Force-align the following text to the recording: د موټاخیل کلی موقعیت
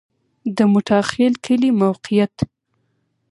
د 0.55 0.59
موټاخیل 0.71 1.33
کلی 1.45 1.71
موقعیت 1.81 2.35